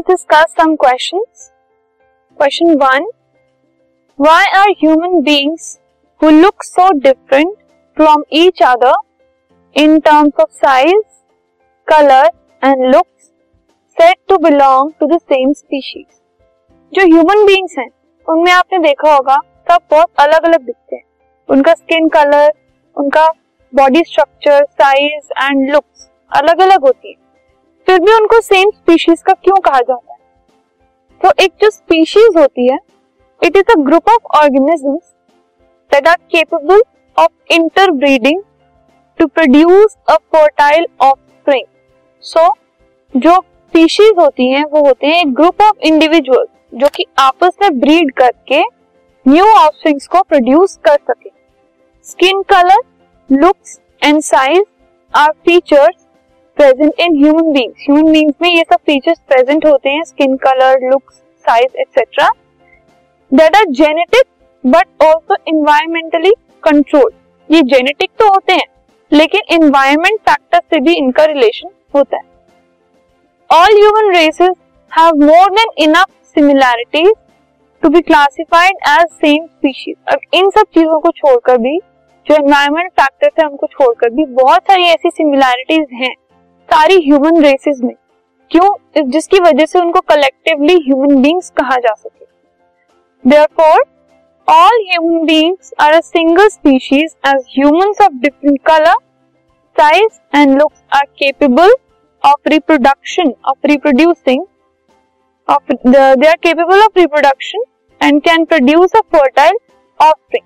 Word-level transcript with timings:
us 0.00 0.06
discuss 0.06 0.54
some 0.56 0.76
questions. 0.76 1.50
Question 2.36 2.78
1 2.78 3.04
Why 4.16 4.46
are 4.54 4.74
human 4.78 5.22
beings 5.22 5.78
who 6.20 6.30
look 6.30 6.62
so 6.62 6.90
different 6.92 7.58
from 7.96 8.24
each 8.30 8.58
other 8.62 8.92
in 9.76 10.00
terms 10.02 10.32
of 10.38 10.50
size, 10.50 11.24
color, 11.88 12.28
and 12.62 12.90
looks 12.90 13.32
said 13.98 14.14
to 14.28 14.38
belong 14.38 14.94
to 15.00 15.06
the 15.06 15.20
same 15.28 15.54
species? 15.54 16.06
जो 16.94 17.02
human 17.06 17.44
beings 17.46 17.78
हैं 17.78 17.88
उनमें 18.28 18.52
आपने 18.52 18.78
देखा 18.78 19.14
होगा 19.14 19.36
सब 19.70 19.80
बहुत 19.90 20.20
अलग 20.20 20.44
अलग 20.44 20.64
दिखते 20.66 20.96
हैं 20.96 21.02
उनका 21.48 21.72
स्किन 21.74 22.08
कलर 22.08 22.52
उनका 22.96 23.26
body 23.72 24.02
structure 24.06 24.64
size 24.64 25.32
and 25.42 25.70
looks 25.72 26.08
अलग 26.40 26.60
अलग 26.60 26.86
होती 26.86 27.10
है 27.10 27.19
फिर 27.90 27.98
भी 28.00 28.12
उनको 28.14 28.40
सेम 28.40 28.70
स्पीशीज 28.70 29.22
का 29.26 29.32
क्यों 29.34 29.56
कहा 29.60 29.78
जाता 29.78 30.12
है? 30.12 30.18
तो 31.20 31.30
एक 31.44 31.52
जो 31.62 31.70
स्पीशीज 31.70 32.36
होती 32.36 32.66
है 32.66 32.76
it 33.40 33.56
is 33.56 33.72
a 33.72 33.74
group 33.78 34.08
of 34.10 34.36
organisms 34.38 35.08
that 35.90 36.08
are 36.08 36.16
capable 36.32 36.82
of 37.16 37.52
interbreeding 37.54 38.42
to 39.18 39.26
produce 39.26 39.96
a 40.10 40.16
fertile 40.34 40.86
offspring 41.00 41.64
so 42.24 42.46
जो 43.14 43.34
स्पीशीज 43.34 44.18
होती 44.18 44.48
हैं, 44.50 44.64
वो 44.64 44.84
होते 44.86 45.06
हैं 45.06 45.24
ग्रुप 45.36 45.62
ऑफ़ 45.62 45.86
इंडिविजुअल 45.86 46.46
जो 46.74 46.88
कि 46.94 47.06
आपस 47.18 47.56
में 47.62 47.78
ब्रीड 47.80 48.12
करके 48.18 48.60
न्यू 49.26 49.46
ऑफस्प्रिंग्स 49.46 50.06
को 50.06 50.22
प्रोड्यूस 50.22 50.78
कर 50.84 50.98
सके। 51.10 51.30
Skin 52.06 52.42
colour 52.52 52.82
looks 53.30 53.78
and 54.04 54.20
size 54.22 54.62
are 55.14 55.32
features 55.46 55.99
present 56.60 56.98
in 57.00 57.14
human 57.16 57.52
beings 57.52 57.82
human 57.82 58.12
beings 58.12 58.34
में 58.42 58.48
ये 58.48 58.62
सब 58.62 58.78
फीचर्स 58.86 59.18
प्रेजेंट 59.28 59.66
होते 59.66 59.90
हैं 59.90 60.02
skin 60.04 60.36
colour 60.38 60.80
looks 60.82 61.14
size 61.44 61.76
etcetera 61.80 62.28
that 63.32 63.56
are 63.56 63.64
genetic 63.78 64.24
but 64.64 65.04
also 65.04 65.36
environmentally 65.48 66.32
control 66.62 67.10
ये 67.50 67.62
जेनेटिक 67.64 68.10
तो 68.18 68.28
होते 68.28 68.52
हैं, 68.52 68.66
लेकिन 69.12 69.54
इन्वायरमेंट 69.54 70.20
फैक्टर 70.20 70.60
से 70.64 70.80
भी 70.80 70.96
इनका 70.96 71.24
रिलेशन 71.26 71.70
होता 71.94 72.16
है। 72.16 72.22
All 73.50 73.76
human 73.76 74.14
races 74.14 74.54
have 74.92 75.24
more 75.24 75.50
than 75.52 75.82
enough 75.84 76.06
similarities 76.36 77.12
to 77.82 77.88
be 77.88 78.00
classified 78.02 78.88
as 78.90 79.06
same 79.16 79.46
species 79.46 79.96
अब 80.08 80.34
इन 80.34 80.50
सब 80.50 80.66
चीज़ों 80.74 81.00
को 81.00 81.10
छोड़कर 81.12 81.58
भी, 81.58 81.78
जो 82.26 82.34
एनवायरमेंट 82.36 82.90
फैक्टर्स 82.92 83.40
है 83.40 83.48
उनको 83.48 83.66
छोड़कर 83.68 84.10
भी 84.10 84.34
बहुत 84.34 84.62
सारी 84.62 84.84
ऐसी 84.86 85.10
सिमिलैरिटीज 85.12 86.00
हैं। 86.02 86.14
सारी 86.72 86.96
ह्यूमन 87.04 87.42
रेसेस 87.42 87.80
में। 87.84 87.94
क्यों? 88.50 88.68
जिसकी 89.10 89.38
वजह 89.40 89.66
से 89.66 89.78
उनको 89.78 90.00
कलेक्टिवली 90.08 90.74
ह्यूमन 90.86 91.22
बींग्स 91.22 91.50
कहा 91.50 91.76
जा 91.76 91.94
सके। 91.94 92.24
Therefore 93.24 93.84
all 94.48 94.84
human 94.90 95.24
beings 95.26 95.72
are 95.80 95.92
a 95.92 96.00
single 96.00 96.48
species 96.48 97.16
as 97.26 97.44
humans 97.58 98.00
of 98.02 98.12
different 98.22 98.60
colour 98.66 98.94
size 99.76 100.36
and 100.36 100.58
looks 100.60 100.82
are 100.96 101.04
capable 101.18 101.74
of 102.22 102.48
reproduction 102.48 103.32
of 103.44 103.66
reproducing 103.66 104.46
the, 105.48 106.16
they 106.20 106.28
are 106.28 106.36
capable 106.36 106.80
of 106.82 106.90
reproduction 106.94 107.60
and 108.00 108.22
can 108.22 108.46
produce 108.46 108.92
a 108.94 109.02
fertile 109.14 109.56
offspring. 110.00 110.44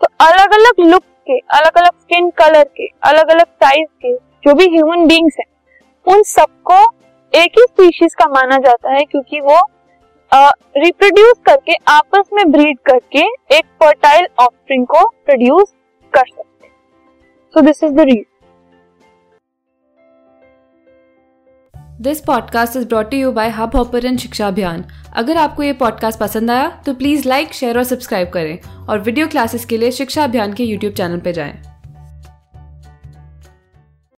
तो 0.00 0.06
अलग 0.26 0.52
अलग 0.52 0.80
look 0.86 1.02
के 1.26 1.38
अलग 1.56 1.76
अलग 1.78 1.90
skin 2.00 2.30
colour 2.30 2.64
के 2.76 2.86
अलग 3.10 3.30
अलग 3.30 3.46
size 3.64 3.88
के 4.02 4.14
जो 4.14 4.54
भी 4.54 4.66
ह्यूमन 4.68 5.06
बींग्स 5.08 5.36
हैं 5.40 5.46
उन 6.06 6.22
सबको 6.22 6.82
एक 7.32 7.52
ही 7.58 7.62
स्पीशीज 7.62 8.14
का 8.14 8.26
माना 8.26 8.58
जाता 8.58 8.92
है 8.92 9.04
क्योंकि 9.04 9.40
वो 9.40 9.60
रिप्रोड्यूस 10.76 11.32
uh, 11.32 11.44
करके 11.46 11.74
आपस 11.88 12.28
में 12.32 12.50
ब्रीड 12.52 12.78
करके 12.78 13.24
एक 13.56 13.64
फर्टाइल 13.82 14.26
ऑफस्प्रिंग 14.40 14.86
को 14.86 15.06
प्रोड्यूस 15.26 15.72
कर 16.12 16.24
सकते 16.28 16.68
so 17.54 17.60
this 17.60 17.82
is 17.84 17.92
the 17.92 18.00
reason 18.00 18.24
this 22.00 22.20
podcast 22.20 22.76
is 22.76 22.86
brought 22.88 23.14
you 23.14 23.32
by 23.32 23.48
Hubhopper 23.76 24.16
Shiksha 24.16 24.48
Abhiyan 24.48 24.84
अगर 25.16 25.36
आपको 25.36 25.62
ये 25.62 25.72
पॉडकास्ट 25.72 26.20
पसंद 26.20 26.50
आया 26.50 26.68
तो 26.86 26.94
प्लीज़ 26.94 27.28
लाइक 27.28 27.52
शेयर 27.52 27.78
और 27.78 27.84
सब्सक्राइब 27.84 28.30
करें। 28.30 28.86
और 28.88 28.98
वीडियो 28.98 29.28
क्लासेस 29.28 29.64
के 29.64 29.76
लिए 29.76 29.90
शिक्षा 29.90 30.24
अभियान 30.24 30.52
के 30.52 30.64
यूट्यूब 30.64 30.94
चैनल 30.94 31.20
पर 31.20 31.30
जाएँ। 31.30 31.71